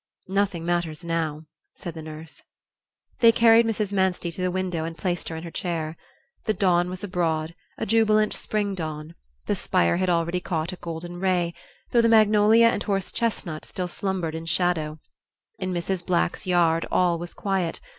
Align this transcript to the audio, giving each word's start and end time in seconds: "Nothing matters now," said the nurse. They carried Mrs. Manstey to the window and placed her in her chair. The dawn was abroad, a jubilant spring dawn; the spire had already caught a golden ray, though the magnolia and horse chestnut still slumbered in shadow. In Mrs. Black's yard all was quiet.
"Nothing 0.29 0.65
matters 0.65 1.03
now," 1.03 1.45
said 1.75 1.93
the 1.93 2.01
nurse. 2.01 2.41
They 3.19 3.31
carried 3.31 3.67
Mrs. 3.67 3.93
Manstey 3.93 4.31
to 4.31 4.41
the 4.41 4.49
window 4.49 4.83
and 4.83 4.97
placed 4.97 5.29
her 5.29 5.35
in 5.35 5.43
her 5.43 5.51
chair. 5.51 5.95
The 6.45 6.55
dawn 6.55 6.89
was 6.89 7.03
abroad, 7.03 7.53
a 7.77 7.85
jubilant 7.85 8.33
spring 8.33 8.73
dawn; 8.73 9.13
the 9.45 9.53
spire 9.53 9.97
had 9.97 10.09
already 10.09 10.39
caught 10.39 10.73
a 10.73 10.77
golden 10.77 11.19
ray, 11.19 11.53
though 11.91 12.01
the 12.01 12.09
magnolia 12.09 12.65
and 12.69 12.81
horse 12.81 13.11
chestnut 13.11 13.63
still 13.63 13.87
slumbered 13.87 14.33
in 14.33 14.47
shadow. 14.47 14.97
In 15.59 15.71
Mrs. 15.71 16.03
Black's 16.03 16.47
yard 16.47 16.87
all 16.91 17.19
was 17.19 17.35
quiet. 17.35 17.79